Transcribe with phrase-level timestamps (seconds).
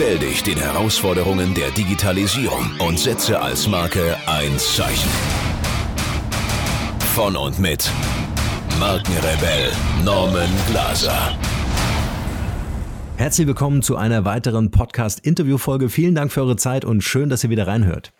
[0.00, 5.10] Stell dich den Herausforderungen der Digitalisierung und setze als Marke ein Zeichen.
[7.16, 7.90] Von und mit
[8.78, 9.72] Markenrebell
[10.04, 11.36] Norman Glaser.
[13.18, 15.88] Herzlich willkommen zu einer weiteren Podcast-Interview-Folge.
[15.88, 18.12] Vielen Dank für eure Zeit und schön, dass ihr wieder reinhört.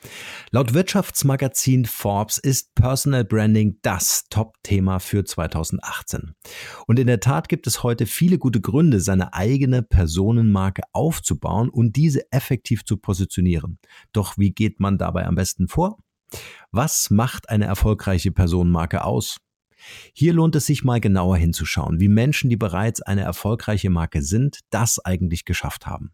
[0.51, 6.33] Laut Wirtschaftsmagazin Forbes ist Personal Branding das Top-Thema für 2018.
[6.89, 11.95] Und in der Tat gibt es heute viele gute Gründe, seine eigene Personenmarke aufzubauen und
[11.95, 13.79] diese effektiv zu positionieren.
[14.13, 15.99] Doch wie geht man dabei am besten vor?
[16.73, 19.37] Was macht eine erfolgreiche Personenmarke aus?
[20.13, 24.61] Hier lohnt es sich mal genauer hinzuschauen, wie Menschen, die bereits eine erfolgreiche Marke sind,
[24.71, 26.13] das eigentlich geschafft haben.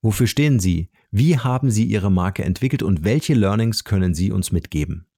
[0.00, 0.90] Wofür stehen sie?
[1.10, 5.08] Wie haben sie ihre Marke entwickelt und welche Learnings können sie uns mitgeben?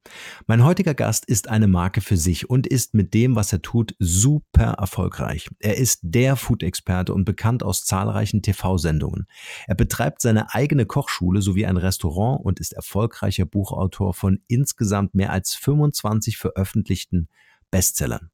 [0.47, 3.95] Mein heutiger Gast ist eine Marke für sich und ist mit dem, was er tut,
[3.99, 5.49] super erfolgreich.
[5.59, 9.27] Er ist der Food-Experte und bekannt aus zahlreichen TV-Sendungen.
[9.67, 15.31] Er betreibt seine eigene Kochschule sowie ein Restaurant und ist erfolgreicher Buchautor von insgesamt mehr
[15.31, 17.29] als 25 veröffentlichten
[17.71, 18.31] Bestsellern.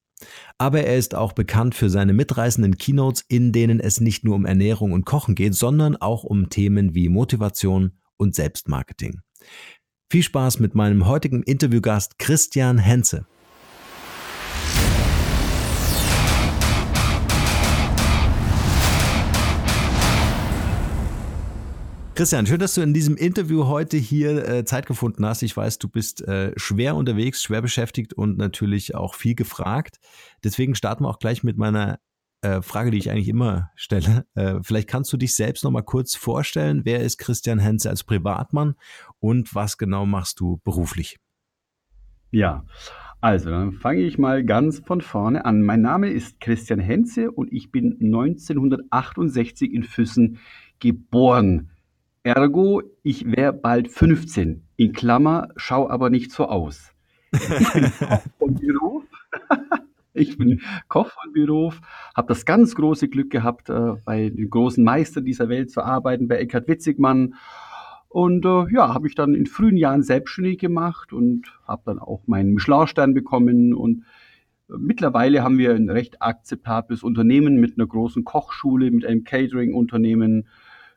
[0.58, 4.47] Aber er ist auch bekannt für seine mitreißenden Keynotes, in denen es nicht nur um
[4.47, 9.20] Ernährung und Kochen geht, sondern auch um Themen wie Motivation und Selbstmarketing.
[10.10, 13.26] Viel Spaß mit meinem heutigen Interviewgast Christian Henze.
[22.16, 25.43] Christian, schön, dass du in diesem Interview heute hier äh, Zeit gefunden hast.
[25.43, 29.99] Ich weiß, du bist äh, schwer unterwegs, schwer beschäftigt und natürlich auch viel gefragt.
[30.43, 31.99] Deswegen starten wir auch gleich mit meiner
[32.41, 34.25] äh, Frage, die ich eigentlich immer stelle.
[34.34, 36.87] Äh, vielleicht kannst du dich selbst noch mal kurz vorstellen.
[36.87, 38.76] Wer ist Christian Henze als Privatmann
[39.19, 41.19] und was genau machst du beruflich?
[42.31, 42.65] Ja,
[43.21, 45.60] also dann fange ich mal ganz von vorne an.
[45.60, 50.38] Mein Name ist Christian Henze und ich bin 1968 in Füssen
[50.78, 51.72] geboren.
[52.26, 54.64] Ergo, ich wäre bald 15.
[54.75, 56.92] In Klammer, schau aber nicht so aus.
[57.31, 59.04] Ich bin Koch von Beruf.
[60.12, 61.81] ich bin Koch von Beruf,
[62.16, 66.26] habe das ganz große Glück gehabt, äh, bei den großen Meistern dieser Welt zu arbeiten,
[66.26, 67.34] bei Eckhard Witzigmann.
[68.09, 72.22] Und äh, ja, habe ich dann in frühen Jahren selbstständig gemacht und habe dann auch
[72.26, 73.72] meinen Michelin-Stern bekommen.
[73.72, 74.03] Und
[74.69, 80.48] äh, mittlerweile haben wir ein recht akzeptables Unternehmen mit einer großen Kochschule, mit einem Catering-Unternehmen,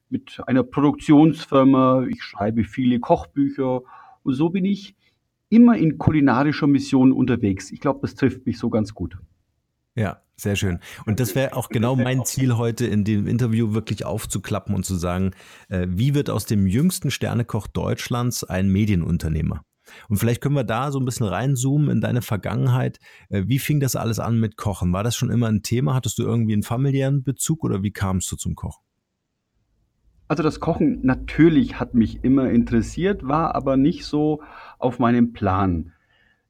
[0.10, 3.82] mit einer Produktionsfirma, ich schreibe viele Kochbücher
[4.24, 4.96] und so bin ich
[5.50, 7.72] immer in kulinarischer Mission unterwegs.
[7.72, 9.18] Ich glaube, das trifft mich so ganz gut.
[9.96, 10.80] Ja, sehr schön.
[11.06, 14.96] Und das wäre auch genau mein Ziel heute in dem Interview wirklich aufzuklappen und zu
[14.96, 15.32] sagen,
[15.68, 19.64] äh, wie wird aus dem jüngsten Sternekoch Deutschlands ein Medienunternehmer?
[20.08, 23.00] Und vielleicht können wir da so ein bisschen reinzoomen in deine Vergangenheit.
[23.30, 24.94] Äh, wie fing das alles an mit Kochen?
[24.94, 25.96] War das schon immer ein Thema?
[25.96, 28.84] Hattest du irgendwie einen familiären Bezug oder wie kamst du zum Kochen?
[30.30, 34.44] Also das Kochen natürlich hat mich immer interessiert, war aber nicht so
[34.78, 35.92] auf meinem Plan.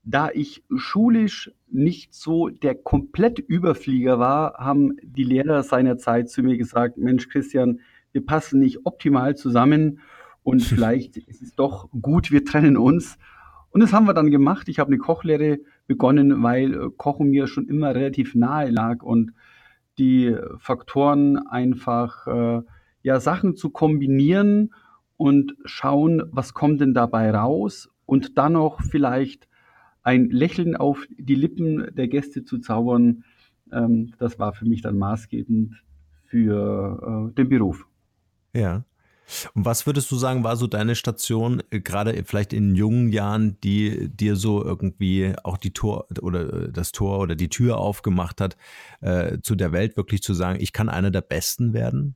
[0.03, 6.97] Da ich schulisch nicht so der Komplettüberflieger war, haben die Lehrer seinerzeit zu mir gesagt,
[6.97, 7.79] Mensch Christian,
[8.11, 10.01] wir passen nicht optimal zusammen
[10.43, 13.17] und vielleicht ist es doch gut, wir trennen uns.
[13.69, 14.67] Und das haben wir dann gemacht.
[14.67, 19.31] Ich habe eine Kochlehre begonnen, weil äh, Kochen mir schon immer relativ nahe lag und
[19.97, 22.61] die Faktoren einfach äh,
[23.03, 24.73] ja Sachen zu kombinieren
[25.17, 29.47] und schauen, was kommt denn dabei raus und dann noch vielleicht
[30.03, 33.23] ein Lächeln auf die Lippen der Gäste zu zaubern,
[33.71, 35.75] ähm, das war für mich dann maßgebend
[36.25, 37.85] für äh, den Beruf.
[38.53, 38.85] Ja.
[39.53, 43.59] Und was würdest du sagen, war so deine Station, äh, gerade vielleicht in jungen Jahren,
[43.61, 48.41] die dir so irgendwie auch die Tor oder äh, das Tor oder die Tür aufgemacht
[48.41, 48.57] hat,
[49.01, 52.15] äh, zu der Welt wirklich zu sagen, ich kann einer der Besten werden?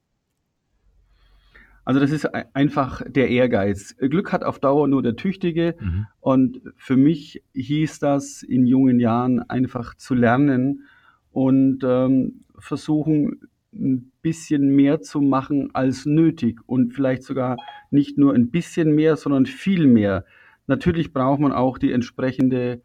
[1.85, 2.25] Also das ist
[2.55, 3.95] einfach der Ehrgeiz.
[3.97, 5.75] Glück hat auf Dauer nur der Tüchtige.
[5.79, 6.07] Mhm.
[6.21, 10.83] Und für mich hieß das in jungen Jahren einfach zu lernen
[11.31, 13.41] und ähm, versuchen,
[13.73, 17.57] ein bisschen mehr zu machen als nötig und vielleicht sogar
[17.89, 20.25] nicht nur ein bisschen mehr, sondern viel mehr.
[20.67, 22.81] Natürlich braucht man auch die entsprechende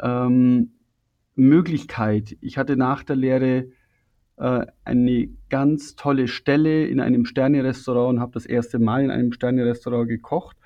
[0.00, 0.72] ähm,
[1.36, 2.36] Möglichkeit.
[2.40, 3.68] Ich hatte nach der Lehre
[4.36, 9.32] äh, eine ganz tolle Stelle in einem Sterne-Restaurant und habe das erste Mal in einem
[9.32, 10.56] Sterne-Restaurant gekocht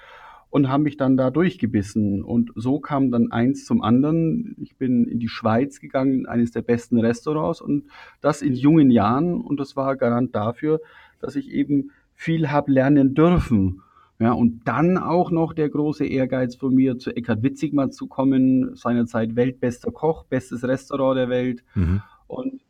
[0.50, 2.22] und habe mich dann da durchgebissen.
[2.22, 4.56] Und so kam dann eins zum anderen.
[4.58, 7.84] Ich bin in die Schweiz gegangen, eines der besten Restaurants und
[8.20, 9.40] das in jungen Jahren.
[9.40, 10.80] Und das war Garant dafür,
[11.20, 13.82] dass ich eben viel habe lernen dürfen.
[14.20, 18.74] Ja, und dann auch noch der große Ehrgeiz von mir, zu Eckhard Witzigmann zu kommen,
[18.74, 21.62] seinerzeit weltbester Koch, bestes Restaurant der Welt.
[21.76, 22.02] Mhm.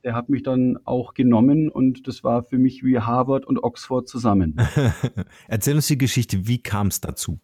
[0.08, 4.08] Der hat mich dann auch genommen und das war für mich wie Harvard und Oxford
[4.08, 4.56] zusammen.
[5.49, 7.40] Erzähl uns die Geschichte, wie kam es dazu?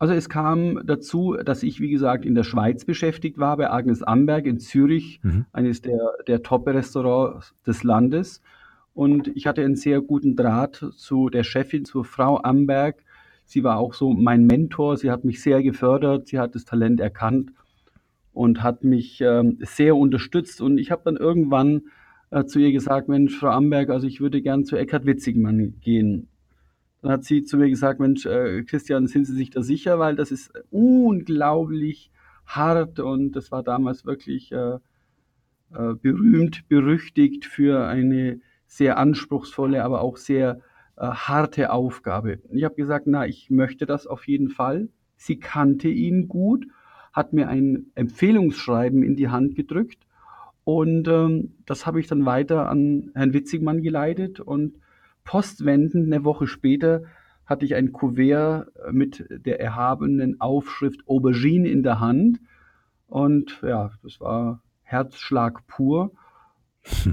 [0.00, 4.02] Also es kam dazu, dass ich, wie gesagt, in der Schweiz beschäftigt war, bei Agnes
[4.02, 5.46] Amberg in Zürich, mhm.
[5.52, 8.42] eines der, der Top-Restaurants des Landes.
[8.92, 13.04] Und ich hatte einen sehr guten Draht zu der Chefin, zur Frau Amberg.
[13.44, 14.96] Sie war auch so mein Mentor.
[14.96, 16.26] Sie hat mich sehr gefördert.
[16.26, 17.52] Sie hat das Talent erkannt
[18.32, 20.60] und hat mich ähm, sehr unterstützt.
[20.60, 21.82] Und ich habe dann irgendwann
[22.30, 26.28] äh, zu ihr gesagt, Mensch, Frau Amberg, also ich würde gern zu Eckhard Witzigmann gehen.
[27.02, 29.98] Dann hat sie zu mir gesagt, Mensch, äh, Christian, sind Sie sich da sicher?
[29.98, 32.10] Weil das ist unglaublich
[32.44, 34.78] hart und das war damals wirklich äh,
[35.72, 40.60] äh, berühmt, berüchtigt für eine sehr anspruchsvolle, aber auch sehr
[40.96, 42.40] äh, harte Aufgabe.
[42.52, 44.88] Ich habe gesagt, na, ich möchte das auf jeden Fall.
[45.16, 46.66] Sie kannte ihn gut,
[47.12, 50.06] hat mir ein Empfehlungsschreiben in die Hand gedrückt
[50.64, 54.76] und ähm, das habe ich dann weiter an Herrn Witzigmann geleitet und
[55.24, 57.04] Postwendend eine Woche später
[57.46, 62.40] hatte ich ein Kuvert mit der erhabenen Aufschrift Aubergine in der Hand.
[63.06, 66.12] Und ja, das war Herzschlag pur.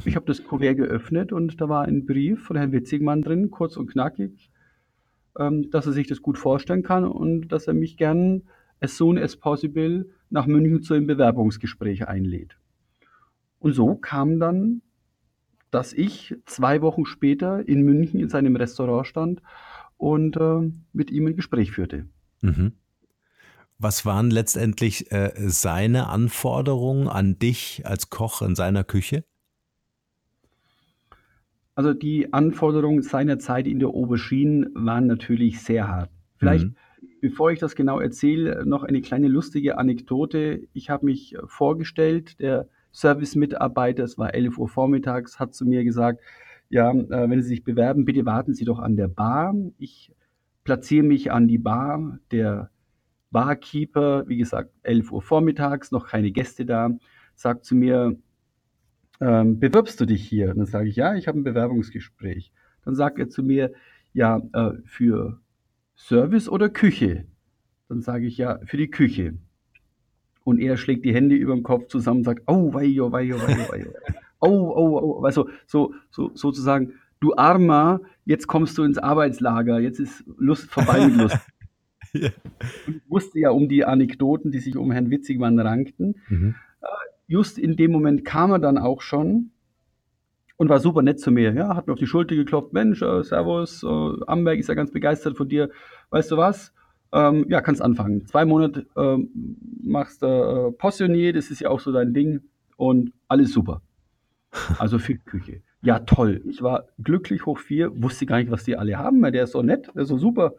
[0.06, 3.78] Ich habe das Kuvert geöffnet und da war ein Brief von Herrn Witzigmann drin, kurz
[3.78, 4.50] und knackig,
[5.38, 8.44] ähm, dass er sich das gut vorstellen kann und dass er mich gern
[8.80, 12.58] as soon as possible nach München zu einem Bewerbungsgespräch einlädt.
[13.60, 14.82] Und so kam dann
[15.72, 19.42] dass ich zwei Wochen später in München in seinem Restaurant stand
[19.98, 22.08] und äh, mit ihm ein Gespräch führte.
[22.42, 22.74] Mhm.
[23.78, 29.24] Was waren letztendlich äh, seine Anforderungen an dich als Koch in seiner Küche?
[31.76, 36.10] Also die Anforderungen seiner Zeit in der Aubergine waren natürlich sehr hart.
[36.38, 36.76] Vielleicht, mhm.
[37.22, 40.68] Bevor ich das genau erzähle, noch eine kleine lustige Anekdote.
[40.74, 46.22] Ich habe mich vorgestellt, der Service-Mitarbeiter, es war 11 Uhr vormittags, hat zu mir gesagt,
[46.70, 49.56] ja, äh, wenn Sie sich bewerben, bitte warten Sie doch an der Bar.
[49.78, 50.14] Ich
[50.64, 52.20] platziere mich an die Bar.
[52.32, 52.72] Der
[53.32, 56.90] Barkeeper, wie gesagt, 11 Uhr vormittags, noch keine Gäste da,
[57.36, 58.18] sagt zu mir,
[59.20, 60.52] ähm, bewirbst du dich hier?
[60.52, 62.52] Und dann sage ich, ja, ich habe ein Bewerbungsgespräch.
[62.84, 63.74] Dann sagt er zu mir,
[64.14, 65.40] ja, äh, für
[65.98, 67.26] Service oder Küche?
[67.90, 69.34] Dann sage ich, ja, für die Küche.
[70.44, 73.72] Und er schlägt die Hände über dem Kopf zusammen und sagt, oh, weio, weio, weio,
[73.72, 73.94] weio.
[74.40, 75.24] Oh, oh, oh.
[75.24, 81.08] Also so, so, sozusagen, du Armer, jetzt kommst du ins Arbeitslager, jetzt ist Lust vorbei
[81.08, 81.40] mit Lust.
[82.14, 82.30] ja.
[82.88, 86.16] Ich wusste ja um die Anekdoten, die sich um Herrn Witzigmann rankten.
[86.30, 86.56] Mhm.
[86.82, 86.86] Äh,
[87.28, 89.52] just in dem Moment kam er dann auch schon
[90.58, 91.54] und war super nett zu mir.
[91.54, 92.74] Ja, hat mir auf die Schulter geklopft.
[92.74, 93.88] Mensch, äh, Servus, äh,
[94.28, 95.70] Amberg ist ja ganz begeistert von dir.
[96.10, 96.74] Weißt du was?
[97.14, 98.26] Ähm, ja, kannst anfangen.
[98.26, 99.30] Zwei Monate ähm,
[99.82, 102.42] machst du äh, Poissonnier, das ist ja auch so dein Ding
[102.76, 103.82] und alles super.
[104.80, 105.62] Also für Küche.
[105.82, 106.42] Ja, toll.
[106.50, 109.22] Ich war glücklich hoch vier, wusste gar nicht, was die alle haben.
[109.22, 110.54] Der ist so nett, der ist so super.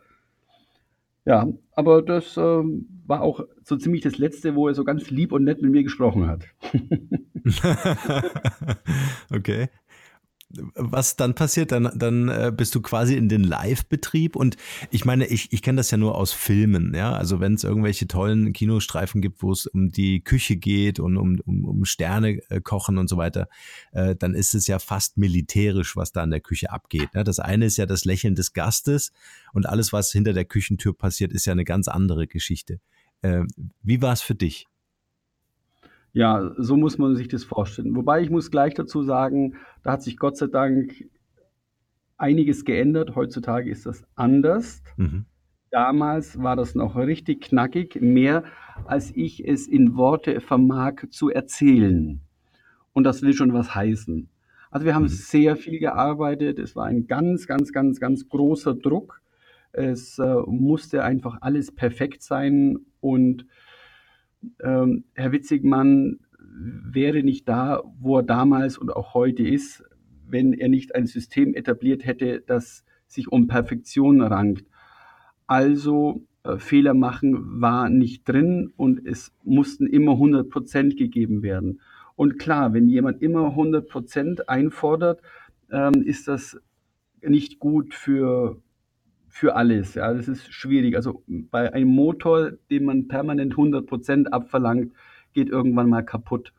[1.24, 5.32] Ja, aber das ähm, war auch so ziemlich das Letzte, wo er so ganz lieb
[5.32, 6.46] und nett mit mir gesprochen hat.
[9.34, 9.68] okay.
[10.50, 14.56] Was dann passiert, dann, dann äh, bist du quasi in den Live-Betrieb und
[14.90, 17.12] ich meine, ich, ich kenne das ja nur aus Filmen, ja.
[17.12, 21.40] Also wenn es irgendwelche tollen Kinostreifen gibt, wo es um die Küche geht und um,
[21.44, 23.48] um, um Sterne äh, kochen und so weiter,
[23.92, 27.12] äh, dann ist es ja fast militärisch, was da in der Küche abgeht.
[27.14, 27.24] Ne?
[27.24, 29.12] Das eine ist ja das Lächeln des Gastes
[29.52, 32.80] und alles, was hinter der Küchentür passiert, ist ja eine ganz andere Geschichte.
[33.20, 33.42] Äh,
[33.82, 34.66] wie war es für dich?
[36.18, 37.94] Ja, so muss man sich das vorstellen.
[37.94, 41.08] Wobei ich muss gleich dazu sagen, da hat sich Gott sei Dank
[42.16, 43.14] einiges geändert.
[43.14, 44.82] Heutzutage ist das anders.
[44.96, 45.26] Mhm.
[45.70, 48.42] Damals war das noch richtig knackig, mehr
[48.84, 52.20] als ich es in Worte vermag zu erzählen.
[52.92, 54.28] Und das will schon was heißen.
[54.72, 55.08] Also wir haben mhm.
[55.10, 56.58] sehr viel gearbeitet.
[56.58, 59.22] Es war ein ganz, ganz, ganz, ganz großer Druck.
[59.70, 63.46] Es äh, musste einfach alles perfekt sein und
[64.62, 69.84] ähm, Herr Witzigmann wäre nicht da, wo er damals und auch heute ist,
[70.26, 74.66] wenn er nicht ein System etabliert hätte, das sich um Perfektion rankt.
[75.46, 81.80] Also äh, Fehler machen war nicht drin und es mussten immer 100 Prozent gegeben werden.
[82.16, 85.22] Und klar, wenn jemand immer 100 Prozent einfordert,
[85.70, 86.60] ähm, ist das
[87.22, 88.60] nicht gut für
[89.38, 89.94] für alles.
[89.94, 90.96] Ja, das ist schwierig.
[90.96, 94.92] Also bei einem Motor, den man permanent 100% abverlangt,
[95.32, 96.52] geht irgendwann mal kaputt.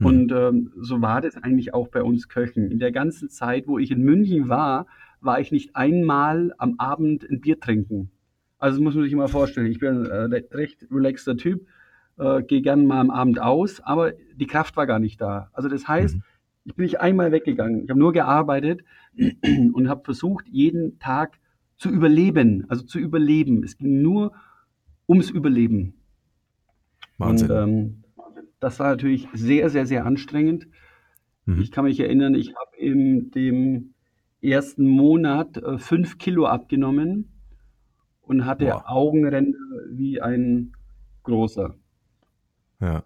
[0.00, 0.06] Mhm.
[0.06, 2.68] Und ähm, so war das eigentlich auch bei uns Köchen.
[2.68, 4.88] In der ganzen Zeit, wo ich in München war,
[5.20, 8.10] war ich nicht einmal am Abend ein Bier trinken.
[8.58, 9.68] Also das muss man sich immer vorstellen.
[9.68, 11.64] Ich bin ein äh, recht relaxter Typ,
[12.18, 15.50] äh, gehe gerne mal am Abend aus, aber die Kraft war gar nicht da.
[15.52, 16.22] Also das heißt, mhm.
[16.64, 17.84] ich bin nicht einmal weggegangen.
[17.84, 18.82] Ich habe nur gearbeitet
[19.72, 21.39] und habe versucht, jeden Tag
[21.80, 23.64] zu überleben, also zu überleben.
[23.64, 24.32] Es ging nur
[25.08, 25.94] ums Überleben.
[27.16, 27.50] Wahnsinn.
[27.50, 28.04] Und, ähm,
[28.60, 30.68] das war natürlich sehr, sehr, sehr anstrengend.
[31.46, 31.62] Mhm.
[31.62, 33.94] Ich kann mich erinnern, ich habe in dem
[34.42, 37.32] ersten Monat äh, fünf Kilo abgenommen
[38.20, 38.82] und hatte wow.
[38.84, 39.58] Augenränder
[39.88, 40.72] wie ein
[41.22, 41.74] großer.
[42.80, 43.04] Ja.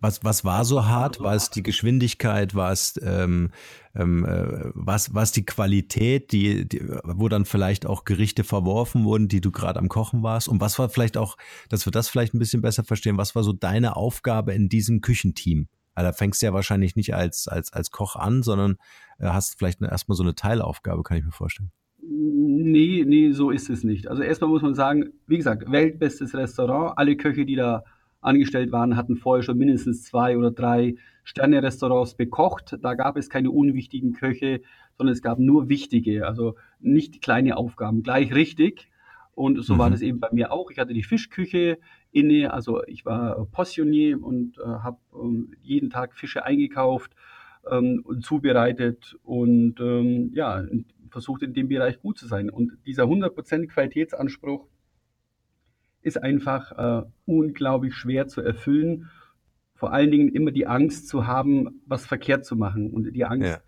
[0.00, 1.20] Was, was war so hart?
[1.20, 2.54] War es die Geschwindigkeit?
[2.54, 3.50] War es, ähm,
[3.94, 9.28] ähm, äh, was, was die Qualität, die, die, wo dann vielleicht auch Gerichte verworfen wurden,
[9.28, 10.48] die du gerade am Kochen warst?
[10.48, 11.36] Und was war vielleicht auch,
[11.68, 15.00] dass wir das vielleicht ein bisschen besser verstehen, was war so deine Aufgabe in diesem
[15.00, 15.68] Küchenteam?
[15.94, 18.76] Also da fängst du ja wahrscheinlich nicht als, als, als Koch an, sondern
[19.18, 21.70] äh, hast vielleicht erstmal so eine Teilaufgabe, kann ich mir vorstellen.
[22.06, 24.08] Nee, nee, so ist es nicht.
[24.08, 26.94] Also erstmal muss man sagen, wie gesagt, weltbestes Restaurant.
[26.96, 27.84] Alle Köche, die da
[28.24, 32.76] angestellt waren, hatten vorher schon mindestens zwei oder drei Sterne-Restaurants bekocht.
[32.80, 34.60] Da gab es keine unwichtigen Köche,
[34.96, 38.88] sondern es gab nur wichtige, also nicht kleine Aufgaben, gleich richtig.
[39.34, 39.78] Und so mhm.
[39.78, 40.70] war das eben bei mir auch.
[40.70, 41.78] Ich hatte die Fischküche
[42.12, 47.12] inne, also ich war Poissonnier und äh, habe ähm, jeden Tag Fische eingekauft
[47.68, 50.62] ähm, und zubereitet und ähm, ja,
[51.10, 52.48] versucht in dem Bereich gut zu sein.
[52.48, 54.66] Und dieser 100% Qualitätsanspruch,
[56.04, 59.10] ist einfach äh, unglaublich schwer zu erfüllen.
[59.74, 62.90] Vor allen Dingen immer die Angst zu haben, was verkehrt zu machen.
[62.90, 63.60] Und die Angst ja.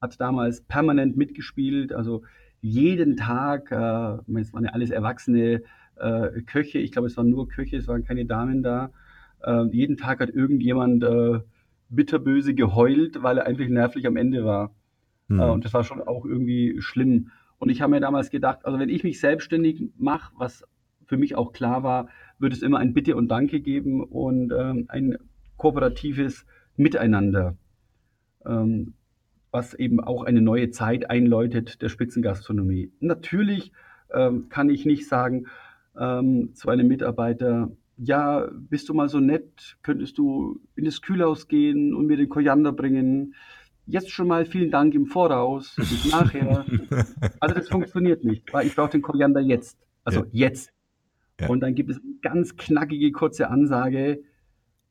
[0.00, 1.92] hat damals permanent mitgespielt.
[1.92, 2.22] Also
[2.60, 5.62] jeden Tag, äh, es waren ja alles erwachsene
[5.96, 8.90] äh, Köche, ich glaube, es waren nur Köche, es waren keine Damen da.
[9.42, 11.40] Äh, jeden Tag hat irgendjemand äh,
[11.88, 14.74] bitterböse geheult, weil er einfach nervlich am Ende war.
[15.28, 15.40] Mhm.
[15.40, 17.30] und das war schon auch irgendwie schlimm.
[17.58, 20.64] Und ich habe mir damals gedacht, also wenn ich mich selbstständig mache, was
[21.10, 24.86] für mich auch klar war, wird es immer ein Bitte und Danke geben und ähm,
[24.86, 25.18] ein
[25.56, 27.56] kooperatives Miteinander,
[28.46, 28.94] ähm,
[29.50, 32.92] was eben auch eine neue Zeit einläutet der Spitzengastronomie.
[33.00, 33.72] Natürlich
[34.14, 35.46] ähm, kann ich nicht sagen
[35.98, 41.48] ähm, zu einem Mitarbeiter, ja, bist du mal so nett, könntest du in das Kühlhaus
[41.48, 43.34] gehen und mir den Koriander bringen?
[43.84, 46.64] Jetzt schon mal vielen Dank im Voraus, bis nachher.
[47.40, 49.76] also das funktioniert nicht, weil ich brauche den Koriander jetzt.
[50.04, 50.46] Also ja.
[50.46, 50.72] jetzt.
[51.40, 51.48] Ja.
[51.48, 54.22] Und dann gibt es eine ganz knackige, kurze Ansage,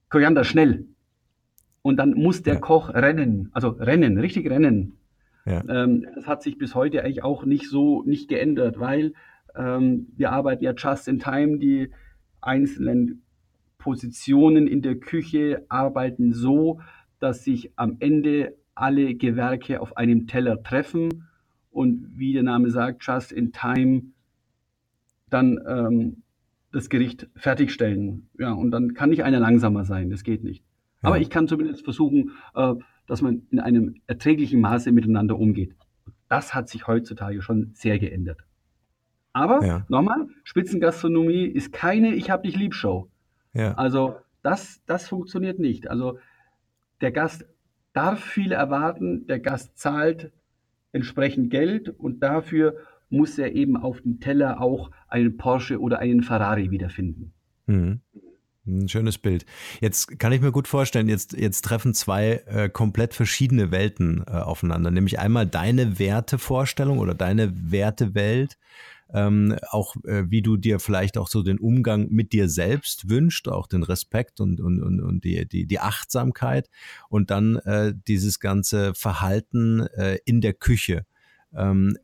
[0.09, 0.85] Koriander, schnell.
[1.81, 2.59] Und dann muss der ja.
[2.59, 4.97] Koch rennen, also rennen, richtig rennen.
[5.45, 5.63] Ja.
[5.69, 9.13] Ähm, das hat sich bis heute eigentlich auch nicht so nicht geändert, weil
[9.55, 11.59] ähm, wir arbeiten ja just in time.
[11.59, 11.91] Die
[12.41, 13.23] einzelnen
[13.77, 16.81] Positionen in der Küche arbeiten so,
[17.19, 21.27] dass sich am Ende alle Gewerke auf einem Teller treffen
[21.71, 24.03] und wie der Name sagt, just in time,
[25.29, 26.23] dann ähm,
[26.71, 28.29] das Gericht fertigstellen.
[28.37, 30.63] Ja, und dann kann nicht einer langsamer sein, das geht nicht.
[31.01, 31.09] Ja.
[31.09, 32.75] Aber ich kann zumindest versuchen, äh,
[33.07, 35.75] dass man in einem erträglichen Maße miteinander umgeht.
[36.27, 38.41] Das hat sich heutzutage schon sehr geändert.
[39.33, 39.85] Aber ja.
[39.89, 43.09] nochmal, Spitzengastronomie ist keine Ich hab dich lieb Show.
[43.53, 43.73] Ja.
[43.75, 45.89] Also das, das funktioniert nicht.
[45.89, 46.19] Also
[47.01, 47.45] der Gast
[47.93, 50.31] darf viel erwarten, der Gast zahlt
[50.91, 52.75] entsprechend Geld und dafür
[53.09, 57.33] muss er eben auf dem Teller auch einen Porsche oder einen Ferrari wiederfinden.
[57.65, 58.01] Mhm.
[58.69, 59.45] Ein schönes Bild.
[59.81, 64.31] Jetzt kann ich mir gut vorstellen, jetzt, jetzt treffen zwei äh, komplett verschiedene Welten äh,
[64.31, 68.57] aufeinander, nämlich einmal deine Wertevorstellung oder deine Wertewelt,
[69.11, 73.47] ähm, auch äh, wie du dir vielleicht auch so den Umgang mit dir selbst wünscht,
[73.47, 76.69] auch den Respekt und, und, und, und die, die, die Achtsamkeit
[77.09, 81.05] und dann äh, dieses ganze Verhalten äh, in der Küche.
[81.55, 81.97] Ähm,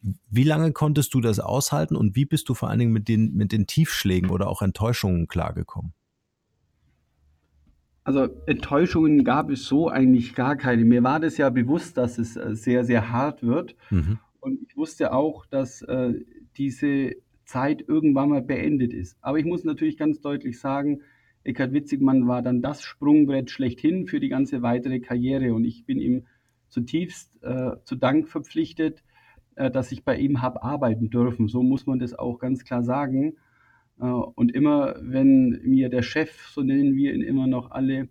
[0.00, 3.34] wie lange konntest du das aushalten und wie bist du vor allen Dingen mit den,
[3.34, 5.92] mit den Tiefschlägen oder auch Enttäuschungen klargekommen?
[8.04, 10.84] Also Enttäuschungen gab es so eigentlich gar keine.
[10.84, 13.74] Mir war das ja bewusst, dass es äh, sehr, sehr hart wird.
[13.90, 14.18] Mhm.
[14.38, 16.14] Und ich wusste auch, dass äh,
[16.56, 19.16] diese Zeit irgendwann mal beendet ist.
[19.22, 21.00] Aber ich muss natürlich ganz deutlich sagen,
[21.42, 25.52] Eckhard Witzigmann war dann das Sprungbrett schlechthin für die ganze weitere Karriere.
[25.52, 26.26] Und ich bin ihm
[26.68, 29.02] zutiefst äh, zu Dank verpflichtet,
[29.56, 31.48] äh, dass ich bei ihm habe arbeiten dürfen.
[31.48, 33.36] So muss man das auch ganz klar sagen.
[34.00, 38.08] Äh, und immer, wenn mir der Chef, so nennen wir ihn immer noch alle,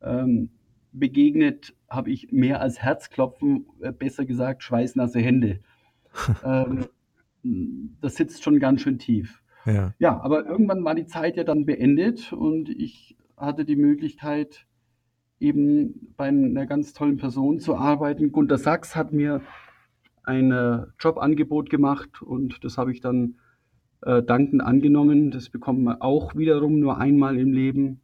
[0.00, 0.50] ähm,
[0.92, 5.60] begegnet, habe ich mehr als Herzklopfen, äh, besser gesagt schweißnasse Hände.
[6.44, 6.86] ähm,
[8.00, 9.42] das sitzt schon ganz schön tief.
[9.64, 9.94] Ja.
[9.98, 14.66] ja, aber irgendwann war die Zeit ja dann beendet und ich hatte die Möglichkeit,
[15.38, 18.32] eben bei einer ganz tollen Person zu arbeiten.
[18.32, 19.40] Gunter Sachs hat mir
[20.24, 23.36] ein äh, Jobangebot gemacht und das habe ich dann
[24.02, 25.30] äh, dankend angenommen.
[25.30, 28.00] Das bekommt man auch wiederum nur einmal im Leben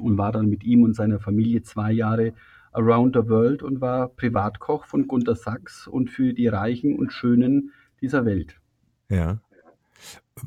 [0.00, 2.32] und war dann mit ihm und seiner Familie zwei Jahre
[2.72, 7.72] around the world und war Privatkoch von Gunter Sachs und für die Reichen und Schönen
[8.00, 8.60] dieser Welt.
[9.08, 9.40] Ja.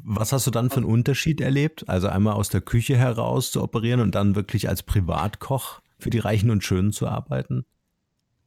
[0.04, 1.88] Was hast du dann für einen Unterschied erlebt?
[1.88, 6.20] Also einmal aus der Küche heraus zu operieren und dann wirklich als Privatkoch für die
[6.20, 7.66] Reichen und Schönen zu arbeiten?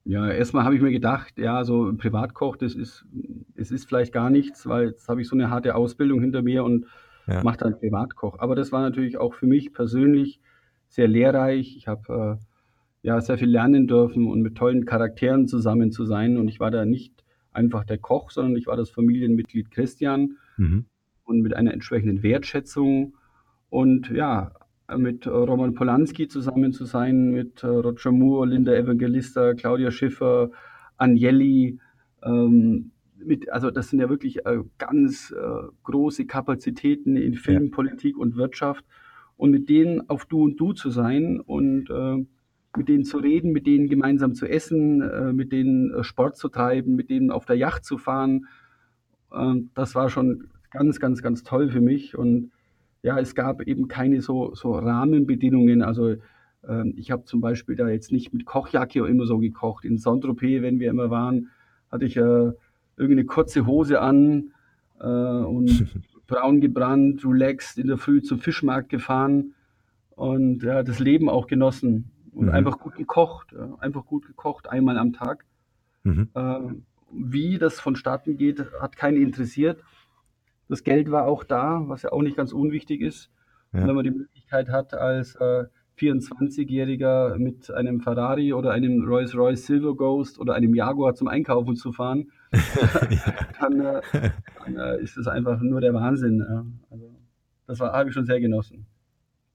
[0.09, 3.05] Ja, erstmal habe ich mir gedacht, ja, so ein Privatkoch, das ist,
[3.57, 6.65] es ist vielleicht gar nichts, weil jetzt habe ich so eine harte Ausbildung hinter mir
[6.65, 6.87] und
[7.27, 7.43] ja.
[7.43, 8.39] mache dann Privatkoch.
[8.39, 10.41] Aber das war natürlich auch für mich persönlich
[10.89, 11.77] sehr lehrreich.
[11.77, 16.39] Ich habe äh, ja sehr viel lernen dürfen und mit tollen Charakteren zusammen zu sein.
[16.39, 17.23] Und ich war da nicht
[17.53, 20.87] einfach der Koch, sondern ich war das Familienmitglied Christian mhm.
[21.25, 23.15] und mit einer entsprechenden Wertschätzung.
[23.69, 24.53] Und ja,
[24.97, 30.51] mit äh, Roman Polanski zusammen zu sein, mit äh, Roger Moore, Linda Evangelista, Claudia Schiffer,
[30.97, 31.79] Agnelli.
[32.23, 38.17] Ähm, mit, also das sind ja wirklich äh, ganz äh, große Kapazitäten in Film, Politik
[38.17, 38.85] und Wirtschaft.
[39.37, 42.25] Und mit denen auf Du und Du zu sein und äh,
[42.77, 46.97] mit denen zu reden, mit denen gemeinsam zu essen, äh, mit denen Sport zu treiben,
[46.97, 48.47] mit denen auf der Yacht zu fahren,
[49.75, 52.17] das war schon ganz, ganz, ganz toll für mich.
[52.17, 52.51] Und
[53.03, 55.83] ja, es gab eben keine so, so Rahmenbedingungen.
[55.83, 56.17] Also
[56.67, 59.85] ähm, ich habe zum Beispiel da jetzt nicht mit Kochjacke immer so gekocht.
[59.85, 61.51] In Saint-Tropez, wenn wir immer waren,
[61.91, 62.53] hatte ich äh,
[62.97, 64.53] irgendeine kurze Hose an
[65.01, 65.87] äh, und
[66.27, 69.55] braun gebrannt, relaxed, in der Früh zum Fischmarkt gefahren
[70.11, 72.53] und ja, das Leben auch genossen und mhm.
[72.53, 73.53] einfach gut gekocht.
[73.53, 75.45] Ja, einfach gut gekocht, einmal am Tag.
[76.03, 76.29] Mhm.
[76.35, 76.59] Äh,
[77.11, 79.83] wie das vonstatten geht, hat keinen interessiert.
[80.69, 83.31] Das Geld war auch da, was ja auch nicht ganz unwichtig ist.
[83.73, 83.87] Ja.
[83.87, 85.65] Wenn man die Möglichkeit hat, als äh,
[85.99, 91.93] 24-Jähriger mit einem Ferrari oder einem Rolls-Royce Silver Ghost oder einem Jaguar zum Einkaufen zu
[91.93, 92.31] fahren,
[93.61, 94.01] dann, äh,
[94.65, 96.43] dann äh, ist das einfach nur der Wahnsinn.
[96.91, 97.11] Also,
[97.67, 98.87] das habe ich schon sehr genossen.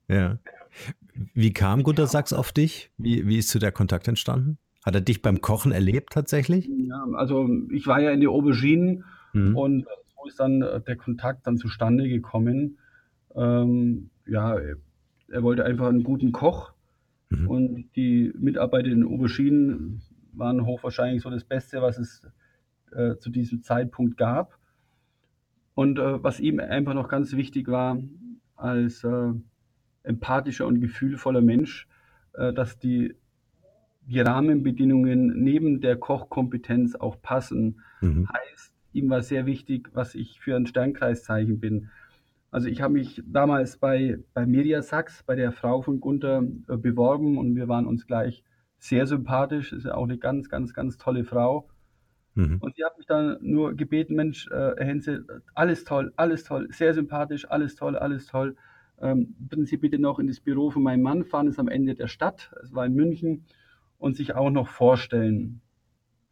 [0.07, 0.37] Ja.
[1.33, 2.91] Wie kam Gunter Sachs auf dich?
[2.97, 4.57] Wie, wie ist zu der Kontakt entstanden?
[4.85, 6.67] Hat er dich beim Kochen erlebt tatsächlich?
[6.67, 9.55] Ja, also ich war ja in die Auberginen mhm.
[9.55, 9.85] und
[10.25, 12.77] ist dann äh, der Kontakt dann zustande gekommen.
[13.35, 14.57] Ähm, ja,
[15.27, 16.73] er wollte einfach einen guten Koch
[17.29, 17.47] mhm.
[17.47, 20.01] und die Mitarbeiter in Auberginen
[20.33, 22.27] waren hochwahrscheinlich so das Beste, was es
[22.91, 24.57] äh, zu diesem Zeitpunkt gab.
[25.75, 27.97] Und äh, was ihm einfach noch ganz wichtig war,
[28.55, 29.33] als äh,
[30.03, 31.87] empathischer und gefühlvoller Mensch,
[32.33, 33.15] äh, dass die,
[34.05, 37.81] die Rahmenbedingungen neben der Kochkompetenz auch passen.
[38.01, 38.27] Mhm.
[38.29, 41.89] Heißt, ihm war sehr wichtig, was ich für ein Sternkreiszeichen bin.
[42.51, 46.77] Also ich habe mich damals bei, bei Mirja Sachs, bei der Frau von Gunther, äh,
[46.77, 48.43] beworben und wir waren uns gleich
[48.77, 49.73] sehr sympathisch.
[49.73, 51.67] Ist ja auch eine ganz, ganz, ganz tolle Frau.
[52.35, 52.57] Mhm.
[52.59, 55.25] Und sie hat mich dann nur gebeten, Mensch, äh, Henze,
[55.55, 58.55] alles toll, alles toll, sehr sympathisch, alles toll, alles toll.
[59.01, 61.95] Ähm, würden Sie bitte noch in das Büro von meinem Mann fahren, ist am Ende
[61.95, 63.45] der Stadt, es war in München,
[63.97, 65.61] und sich auch noch vorstellen.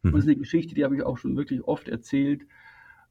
[0.02, 0.12] Mhm.
[0.12, 2.46] Das ist eine Geschichte, die habe ich auch schon wirklich oft erzählt.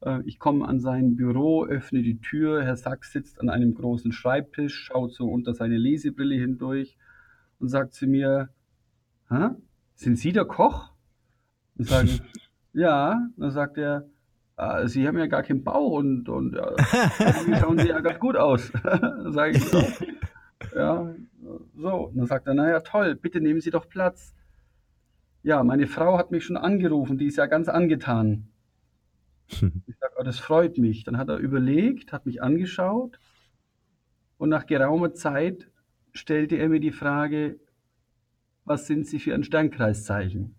[0.01, 2.63] Äh, ich komme an sein Büro, öffne die Tür.
[2.63, 6.97] Herr Sachs sitzt an einem großen Schreibtisch, schaut so unter seine Lesebrille hindurch
[7.60, 8.49] und sagt zu mir:
[9.30, 9.49] Hä?
[9.95, 10.91] Sind Sie der Koch?
[11.77, 12.10] Und sage:
[12.73, 14.08] Ja, dann sagt er,
[14.56, 16.71] ah, Sie haben ja gar keinen Bauch und, und ja,
[17.19, 18.71] irgendwie schauen Sie ja ganz gut aus.
[18.84, 19.84] Dann sage ich, ja,
[20.75, 21.15] ja,
[21.75, 21.89] so.
[22.08, 24.34] Und dann sagt er, naja, toll, bitte nehmen Sie doch Platz.
[25.43, 28.47] Ja, meine Frau hat mich schon angerufen, die ist ja ganz angetan.
[29.86, 31.04] Ich sage, oh, das freut mich.
[31.04, 33.19] Dann hat er überlegt, hat mich angeschaut
[34.38, 35.69] und nach geraumer Zeit
[36.13, 37.60] stellte er mir die Frage,
[38.65, 40.56] was sind Sie für ein Sternkreiszeichen?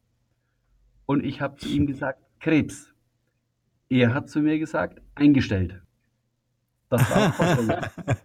[1.06, 2.94] Und ich habe zu ihm gesagt, Krebs.
[3.88, 5.82] Er hat zu mir gesagt, eingestellt.
[6.88, 7.90] Das war.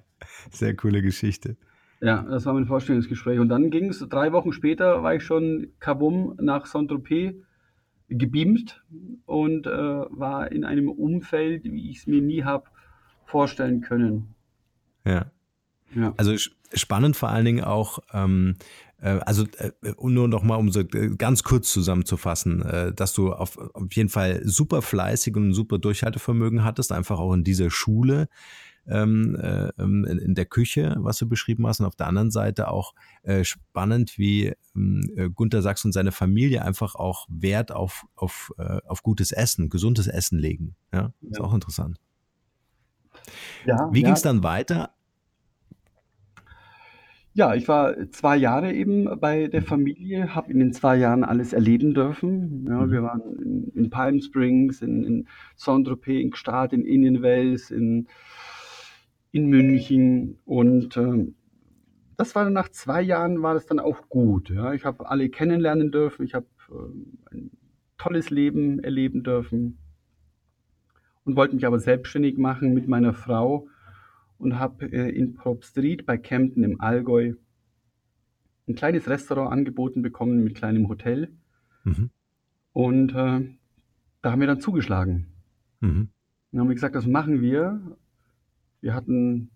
[0.52, 1.58] Sehr coole Geschichte.
[2.00, 3.40] Ja, das war mein Vorstellungsgespräch.
[3.40, 7.36] Und dann ging es, drei Wochen später war ich schon kabum nach Saint-Tropez
[8.10, 8.84] gebeamt
[9.26, 12.66] und äh, war in einem Umfeld, wie ich es mir nie habe
[13.26, 14.36] vorstellen können.
[15.06, 15.32] Ja.
[15.94, 16.14] ja.
[16.18, 16.36] Also
[16.74, 18.56] spannend vor allen Dingen auch, ähm,
[19.02, 23.34] äh, also äh, nur noch mal, um so äh, ganz kurz zusammenzufassen, äh, dass du
[23.34, 28.30] auf, auf jeden Fall super fleißig und super Durchhaltevermögen hattest, einfach auch in dieser Schule
[28.88, 32.70] ähm, äh, ähm, in der Küche, was du beschrieben hast, und auf der anderen Seite
[32.70, 38.06] auch äh, spannend, wie ähm, äh, Gunther Sachs und seine Familie einfach auch Wert auf,
[38.16, 40.76] auf, äh, auf gutes Essen, gesundes Essen legen.
[40.94, 41.44] Ja, ist ja.
[41.44, 42.00] auch interessant.
[43.66, 44.06] Ja, wie ja.
[44.06, 44.92] ging es dann weiter?
[47.38, 51.54] Ja, ich war zwei Jahre eben bei der Familie, habe in den zwei Jahren alles
[51.54, 52.66] erleben dürfen.
[52.68, 52.92] Ja, mhm.
[52.92, 58.08] wir waren in, in Palm Springs, in, in Saint-Tropez, in Gstaad, in Indian Wells, in
[59.38, 61.32] in München und äh,
[62.18, 64.50] das war dann nach zwei Jahren war das dann auch gut.
[64.50, 64.74] Ja.
[64.74, 67.52] Ich habe alle kennenlernen dürfen, ich habe äh, ein
[68.00, 69.78] tolles Leben erleben dürfen
[71.24, 73.68] und wollte mich aber selbstständig machen mit meiner Frau
[74.40, 77.34] und habe äh, in Prop Street bei Kempten im Allgäu
[78.68, 81.30] ein kleines Restaurant angeboten bekommen mit kleinem Hotel.
[81.84, 82.10] Mhm.
[82.74, 83.56] Und äh,
[84.24, 85.28] da haben wir dann zugeschlagen.
[85.80, 86.10] Mhm.
[86.52, 87.98] Dann haben wir gesagt, das machen wir.
[88.82, 89.50] Wir hatten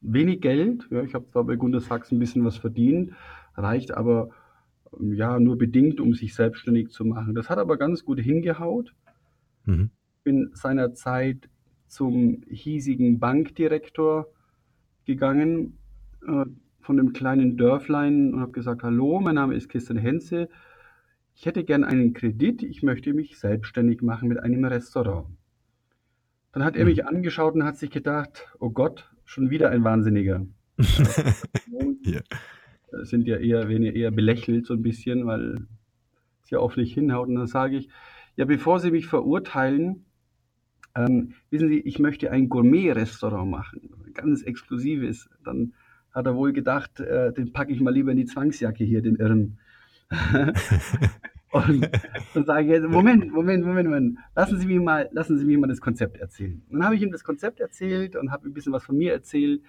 [0.00, 0.86] wenig Geld.
[0.90, 3.12] Ja, ich habe zwar bei Gundersachs ein bisschen was verdient,
[3.54, 4.30] reicht aber
[4.98, 7.34] ähm, ja nur bedingt, um sich selbstständig zu machen.
[7.34, 8.94] Das hat aber ganz gut hingehaut.
[9.64, 9.90] Mhm.
[10.24, 11.48] Bin seinerzeit
[11.86, 14.26] zum hiesigen Bankdirektor
[15.06, 15.78] gegangen
[16.26, 16.44] äh,
[16.80, 20.48] von dem kleinen Dörflein und habe gesagt, hallo, mein Name ist Christian Henze.
[21.34, 25.26] Ich hätte gern einen Kredit, ich möchte mich selbstständig machen mit einem Restaurant.
[26.52, 27.08] Dann hat er mich mhm.
[27.08, 30.46] angeschaut und hat sich gedacht, oh Gott, schon wieder ein Wahnsinniger.
[32.02, 32.20] ja.
[33.02, 35.66] Sind ja eher, werden ja eher belächelt so ein bisschen, weil
[36.42, 37.28] es ja oft nicht hinhaut.
[37.28, 37.90] Und dann sage ich,
[38.36, 40.06] ja, bevor Sie mich verurteilen,
[40.94, 45.28] ähm, wissen Sie, ich möchte ein Gourmet-Restaurant machen, ganz exklusives.
[45.44, 45.74] Dann
[46.12, 49.16] hat er wohl gedacht, äh, den packe ich mal lieber in die Zwangsjacke hier, den
[49.16, 49.58] Irren.
[51.50, 51.88] Und
[52.34, 55.58] dann sage ich, jetzt, Moment, Moment, Moment, Moment, lassen Sie mir mal, lassen Sie mir
[55.58, 56.62] mal das Konzept erzählen.
[56.68, 59.12] Und dann habe ich ihm das Konzept erzählt und habe ein bisschen was von mir
[59.12, 59.62] erzählt.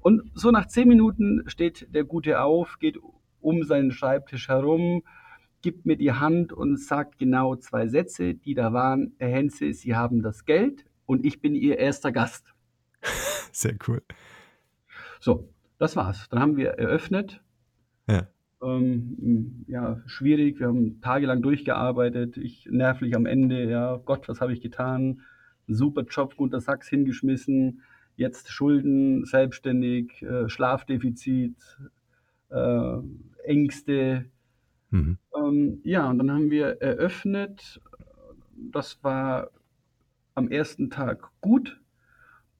[0.00, 2.98] Und so nach zehn Minuten steht der Gute auf, geht
[3.40, 5.02] um seinen Schreibtisch herum,
[5.62, 9.14] gibt mir die Hand und sagt genau zwei Sätze, die da waren.
[9.18, 12.54] Herr Henze, Sie haben das Geld und ich bin Ihr erster Gast.
[13.52, 14.02] Sehr cool.
[15.18, 16.28] So, das war's.
[16.28, 17.42] Dann haben wir eröffnet.
[18.08, 18.28] Ja
[18.66, 20.58] ähm, ja, schwierig.
[20.58, 22.36] Wir haben tagelang durchgearbeitet.
[22.36, 23.68] Ich nervlich am Ende.
[23.70, 25.22] Ja, Gott, was habe ich getan?
[25.68, 27.82] Super Job, Gunter Sachs hingeschmissen.
[28.16, 31.56] Jetzt Schulden, selbstständig, äh, Schlafdefizit,
[32.50, 32.98] äh,
[33.44, 34.26] Ängste.
[34.90, 35.18] Mhm.
[35.36, 37.80] Ähm, ja, und dann haben wir eröffnet.
[38.56, 39.50] Das war
[40.34, 41.80] am ersten Tag gut.